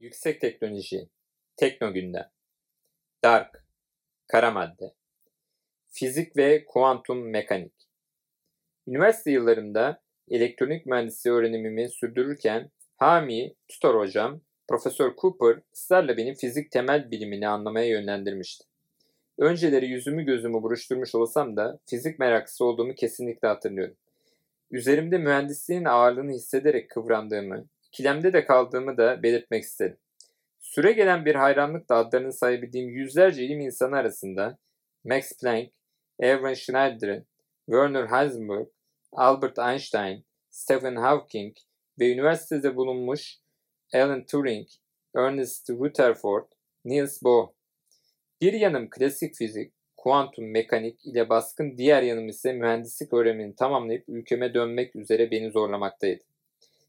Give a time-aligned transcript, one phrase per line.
[0.00, 1.08] Yüksek teknoloji,
[1.56, 2.30] tekno gündem,
[3.24, 3.64] dark,
[4.26, 4.94] kara madde,
[5.88, 7.72] fizik ve kuantum mekanik.
[8.86, 17.10] Üniversite yıllarında elektronik mühendisliği öğrenimimi sürdürürken Hami Tutor hocam, Profesör Cooper ısrarla beni fizik temel
[17.10, 18.64] bilimini anlamaya yönlendirmişti.
[19.38, 23.96] Önceleri yüzümü gözümü buruşturmuş olsam da fizik meraklısı olduğumu kesinlikle hatırlıyorum.
[24.70, 29.96] Üzerimde mühendisliğin ağırlığını hissederek kıvrandığımı, ikilemde de kaldığımı da belirtmek isterim.
[30.60, 34.58] Süre gelen bir hayranlıkla adlarını sayabildiğim yüzlerce ilim insanı arasında
[35.04, 35.72] Max Planck,
[36.20, 37.22] Erwin Schneider,
[37.66, 38.66] Werner Heisenberg,
[39.12, 41.56] Albert Einstein, Stephen Hawking
[41.98, 43.36] ve üniversitede bulunmuş
[43.94, 44.68] Alan Turing,
[45.16, 46.44] Ernest Rutherford,
[46.84, 47.48] Niels Bohr.
[48.40, 54.54] Bir yanım klasik fizik, kuantum mekanik ile baskın diğer yanım ise mühendislik öğrenimini tamamlayıp ülkeme
[54.54, 56.24] dönmek üzere beni zorlamaktaydı.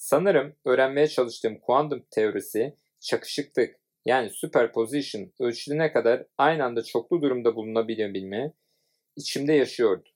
[0.00, 8.52] Sanırım öğrenmeye çalıştığım kuantum teorisi çakışıklık yani superposition ölçülerine kadar aynı anda çoklu durumda bulunabilme
[9.16, 10.08] içimde yaşıyordu.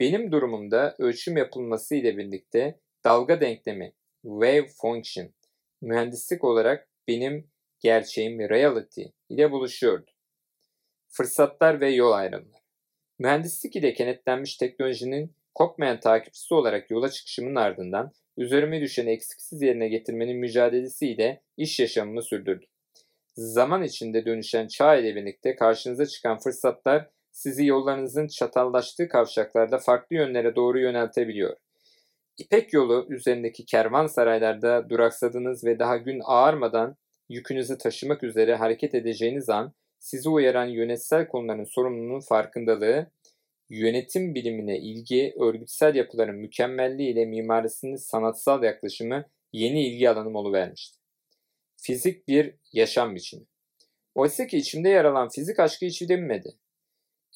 [0.00, 5.34] Benim durumumda ölçüm yapılması ile birlikte dalga denklemi wave function
[5.80, 10.10] mühendislik olarak benim gerçeğim reality ile buluşuyordu.
[11.08, 12.62] Fırsatlar ve yol ayrımları.
[13.18, 20.36] Mühendislik ile kenetlenmiş teknolojinin kopmayan takipçisi olarak yola çıkışımın ardından üzerime düşen eksiksiz yerine getirmenin
[20.36, 22.68] mücadelesiyle iş yaşamımı sürdürdüm.
[23.36, 30.56] Zaman içinde dönüşen çağ ile birlikte karşınıza çıkan fırsatlar sizi yollarınızın çatallaştığı kavşaklarda farklı yönlere
[30.56, 31.56] doğru yöneltebiliyor.
[32.38, 36.96] İpek yolu üzerindeki kervansaraylarda duraksadınız ve daha gün ağarmadan
[37.28, 43.06] yükünüzü taşımak üzere hareket edeceğiniz an sizi uyaran yönetsel konuların sorumluluğunun farkındalığı,
[43.74, 50.98] yönetim bilimine ilgi, örgütsel yapıların mükemmelliği ile mimarisinin sanatsal yaklaşımı yeni ilgi alanım oluvermişti.
[51.76, 53.44] Fizik bir yaşam biçimi.
[54.14, 56.58] Oysa ki içimde yer alan fizik aşkı hiç dinmedi.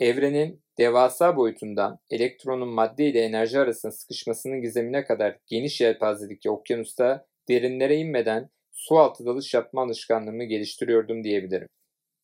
[0.00, 7.96] Evrenin devasa boyutundan elektronun madde ile enerji arasında sıkışmasının gizemine kadar geniş yelpazelikli okyanusta derinlere
[7.96, 11.68] inmeden su altı dalış yapma alışkanlığımı geliştiriyordum diyebilirim.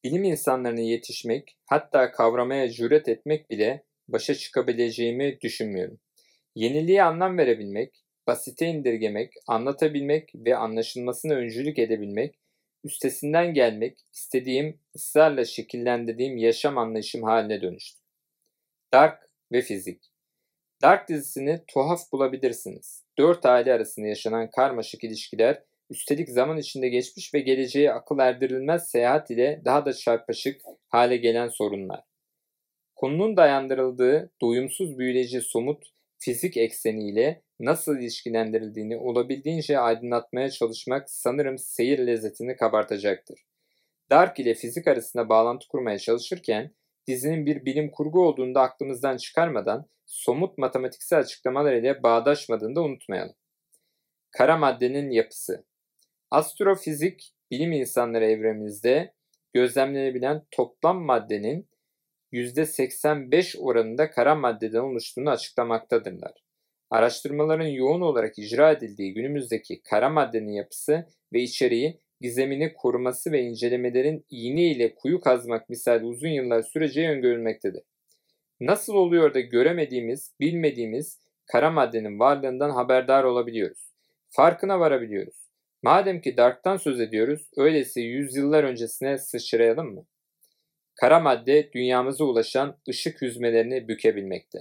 [0.05, 6.01] Bilim insanlarına yetişmek, hatta kavramaya cüret etmek bile başa çıkabileceğimi düşünmüyorum.
[6.55, 12.39] Yeniliğe anlam verebilmek, basite indirgemek, anlatabilmek ve anlaşılmasına öncülük edebilmek,
[12.85, 18.01] üstesinden gelmek, istediğim, ısrarla şekillendirdiğim yaşam anlayışım haline dönüştü.
[18.93, 20.15] Dark ve Fizik
[20.83, 23.05] Dark dizisini tuhaf bulabilirsiniz.
[23.19, 29.31] Dört aile arasında yaşanan karmaşık ilişkiler, üstelik zaman içinde geçmiş ve geleceğe akıl erdirilmez seyahat
[29.31, 32.14] ile daha da çarpışık hale gelen sorunlar.
[33.05, 35.85] Konunun dayandırıldığı doyumsuz büyüleyici somut
[36.19, 43.47] fizik ekseniyle nasıl ilişkilendirildiğini olabildiğince aydınlatmaya çalışmak sanırım seyir lezzetini kabartacaktır.
[44.11, 46.75] Dark ile fizik arasında bağlantı kurmaya çalışırken
[47.07, 53.35] dizinin bir bilim kurgu olduğunu da aklımızdan çıkarmadan somut matematiksel açıklamalar ile bağdaşmadığını da unutmayalım.
[54.31, 55.65] Kara maddenin yapısı
[56.31, 59.15] Astrofizik bilim insanları evremimizde
[59.53, 61.69] gözlemlenebilen toplam maddenin
[62.35, 66.33] %85 oranında kara maddeden oluştuğunu açıklamaktadırlar.
[66.91, 74.25] Araştırmaların yoğun olarak icra edildiği günümüzdeki kara maddenin yapısı ve içeriği gizemini koruması ve incelemelerin
[74.31, 77.83] iğne ile kuyu kazmak misal uzun yıllar süreceği öngörülmektedir.
[78.61, 81.21] Nasıl oluyor da göremediğimiz, bilmediğimiz
[81.53, 83.95] kara maddenin varlığından haberdar olabiliyoruz.
[84.31, 85.51] Farkına varabiliyoruz.
[85.83, 90.07] Madem ki Dark'tan söz ediyoruz, öyleyse yüzyıllar öncesine sıçrayalım mı?
[90.95, 94.59] Kara madde dünyamıza ulaşan ışık hüzmelerini bükebilmekte.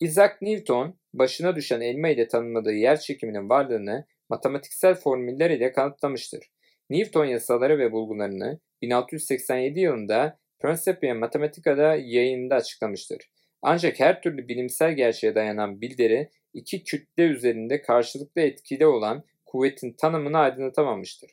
[0.00, 6.50] Isaac Newton başına düşen elma ile tanımladığı yer çekiminin varlığını matematiksel formüller ile kanıtlamıştır.
[6.90, 13.18] Newton yasaları ve bulgularını 1687 yılında Principia Mathematica'da yayında açıklamıştır.
[13.62, 20.38] Ancak her türlü bilimsel gerçeğe dayanan bildiri iki kütle üzerinde karşılıklı etkili olan kuvvetin tanımını
[20.38, 21.30] aydınlatamamıştır.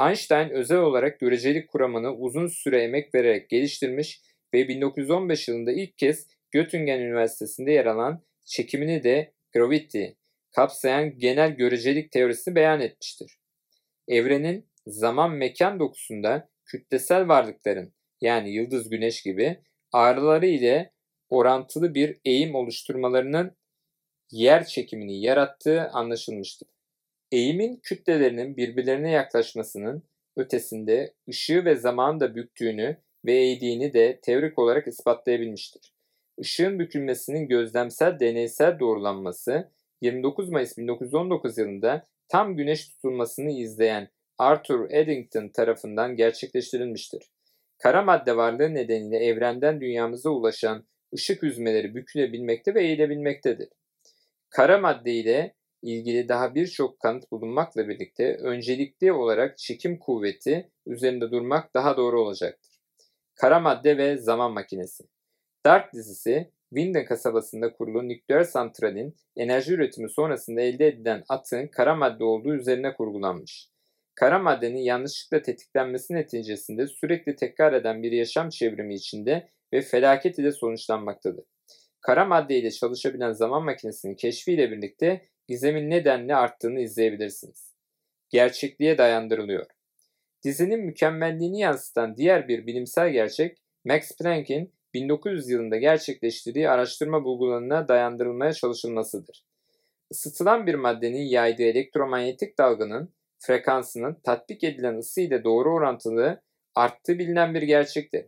[0.00, 4.22] Einstein özel olarak görecelik kuramını uzun süre emek vererek geliştirmiş
[4.54, 10.04] ve 1915 yılında ilk kez Göttingen Üniversitesi'nde yer alan çekimini de gravity
[10.52, 13.38] kapsayan genel görecelik teorisini beyan etmiştir.
[14.08, 19.60] Evrenin zaman mekan dokusunda kütlesel varlıkların yani yıldız güneş gibi
[19.92, 20.92] ağrıları ile
[21.28, 23.56] orantılı bir eğim oluşturmalarının
[24.30, 26.73] yer çekimini yarattığı anlaşılmıştır.
[27.34, 30.02] Eğimin kütlelerinin birbirlerine yaklaşmasının
[30.36, 35.92] ötesinde ışığı ve zamanı da büktüğünü ve eğdiğini de teorik olarak ispatlayabilmiştir.
[36.38, 39.70] Işığın bükülmesinin gözlemsel deneysel doğrulanması
[40.00, 44.08] 29 Mayıs 1919 yılında tam güneş tutulmasını izleyen
[44.38, 47.30] Arthur Eddington tarafından gerçekleştirilmiştir.
[47.78, 50.84] Kara madde varlığı nedeniyle evrenden dünyamıza ulaşan
[51.14, 53.68] ışık hüzmeleri bükülebilmekte ve eğilebilmektedir.
[54.50, 55.54] Kara madde ile
[55.84, 62.80] ilgili daha birçok kanıt bulunmakla birlikte öncelikli olarak çekim kuvveti üzerinde durmak daha doğru olacaktır.
[63.34, 65.04] Kara madde ve zaman makinesi.
[65.66, 72.24] Dark dizisi Winden kasabasında kurulan nükleer santralin enerji üretimi sonrasında elde edilen atığın kara madde
[72.24, 73.68] olduğu üzerine kurgulanmış.
[74.14, 80.52] Kara maddenin yanlışlıkla tetiklenmesi neticesinde sürekli tekrar eden bir yaşam çevrimi içinde ve felaket ile
[80.52, 81.44] sonuçlanmaktadır.
[82.00, 87.74] Kara madde ile çalışabilen zaman makinesinin keşfiyle birlikte gizemin nedenle arttığını izleyebilirsiniz.
[88.28, 89.66] Gerçekliğe dayandırılıyor.
[90.44, 98.52] Dizinin mükemmelliğini yansıtan diğer bir bilimsel gerçek, Max Planck'in 1900 yılında gerçekleştirdiği araştırma bulgularına dayandırılmaya
[98.52, 99.44] çalışılmasıdır.
[100.10, 106.42] Isıtılan bir maddenin yaydığı elektromanyetik dalganın frekansının tatbik edilen ısı ile doğru orantılı
[106.74, 108.26] arttığı bilinen bir gerçektir.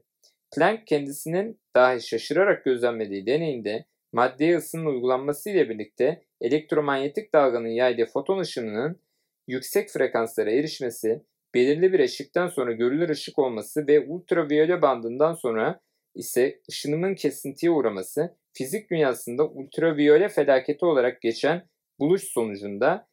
[0.54, 8.38] Planck kendisinin dahi şaşırarak gözlemlediği deneyinde maddeye ısının uygulanması ile birlikte elektromanyetik dalganın yaydığı foton
[8.38, 9.00] ışınının
[9.46, 11.22] yüksek frekanslara erişmesi,
[11.54, 15.80] belirli bir ışıktan sonra görülür ışık olması ve ultraviyole bandından sonra
[16.14, 21.66] ise ışınımın kesintiye uğraması fizik dünyasında ultraviyole felaketi olarak geçen
[21.98, 23.08] buluş sonucunda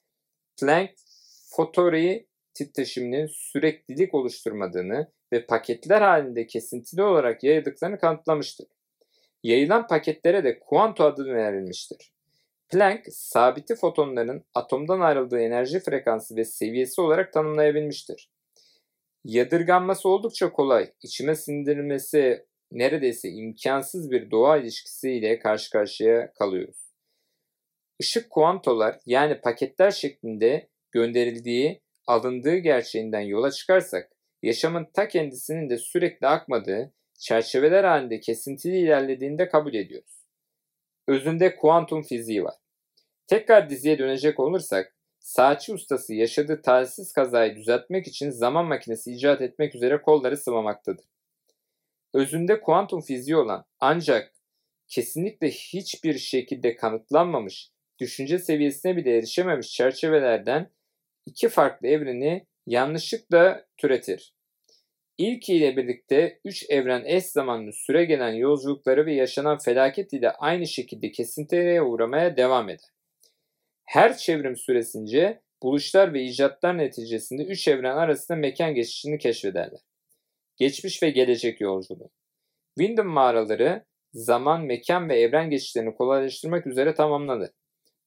[0.59, 0.93] Planck
[1.55, 8.67] fotori titreşiminin süreklilik oluşturmadığını ve paketler halinde kesintili olarak yayıldıklarını kanıtlamıştır.
[9.43, 12.13] Yayılan paketlere de kuanto adı verilmiştir.
[12.73, 18.29] Planck, sabiti fotonların atomdan ayrıldığı enerji frekansı ve seviyesi olarak tanımlayabilmiştir.
[19.23, 26.93] Yadırganması oldukça kolay, içime sindirilmesi neredeyse imkansız bir doğa ilişkisiyle karşı karşıya kalıyoruz.
[27.99, 34.11] Işık kuantolar yani paketler şeklinde gönderildiği, alındığı gerçeğinden yola çıkarsak,
[34.43, 40.23] yaşamın ta kendisinin de sürekli akmadığı, çerçeveler halinde kesintili ilerlediğini de kabul ediyoruz.
[41.07, 42.62] Özünde kuantum fiziği var.
[43.27, 49.75] Tekrar diziye dönecek olursak, saatçi ustası yaşadığı talihsiz kazayı düzeltmek için zaman makinesi icat etmek
[49.75, 51.05] üzere kolları sıvamaktadır.
[52.13, 54.33] Özünde kuantum fiziği olan ancak
[54.87, 60.71] kesinlikle hiçbir şekilde kanıtlanmamış, düşünce seviyesine bile erişememiş çerçevelerden
[61.25, 64.33] iki farklı evreni yanlışlıkla türetir.
[65.17, 70.67] İlk ile birlikte üç evren eş zamanlı süre gelen yolculukları ve yaşanan felaket ile aynı
[70.67, 72.89] şekilde kesintiye uğramaya devam eder.
[73.93, 79.79] Her çevrim süresince buluşlar ve icatlar neticesinde üç evren arasında mekan geçişini keşfederler.
[80.57, 82.09] Geçmiş ve gelecek yolculuğu.
[82.77, 87.53] Windham mağaraları zaman, mekan ve evren geçişlerini kolaylaştırmak üzere tamamlandı.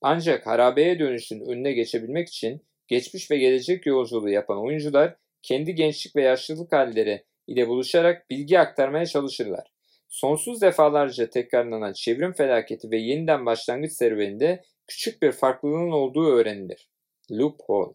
[0.00, 6.22] Ancak harabeye dönüşün önüne geçebilmek için geçmiş ve gelecek yolculuğu yapan oyuncular kendi gençlik ve
[6.22, 9.72] yaşlılık halleri ile buluşarak bilgi aktarmaya çalışırlar.
[10.08, 16.90] Sonsuz defalarca tekrarlanan çevrim felaketi ve yeniden başlangıç serüveninde küçük bir farklılığın olduğu öğrenilir.
[17.30, 17.94] Loophole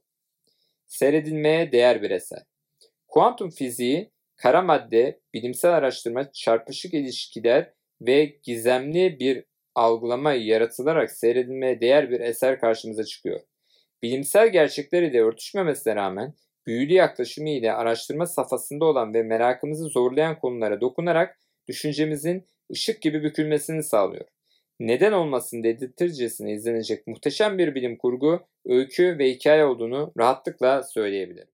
[0.87, 2.43] Seyredilmeye değer bir eser.
[3.07, 9.45] Kuantum fiziği, kara madde, bilimsel araştırma, çarpışık ilişkiler ve gizemli bir
[9.75, 13.39] algılama yaratılarak seyredilmeye değer bir eser karşımıza çıkıyor.
[14.03, 16.33] Bilimsel gerçekler ile örtüşmemesine rağmen
[16.67, 23.83] büyülü yaklaşımı ile araştırma safhasında olan ve merakımızı zorlayan konulara dokunarak düşüncemizin ışık gibi bükülmesini
[23.83, 24.25] sağlıyor.
[24.79, 31.47] Neden olmasın dedirtircesine izlenecek muhteşem bir bilim kurgu, öykü ve hikaye olduğunu rahatlıkla söyleyebilirim.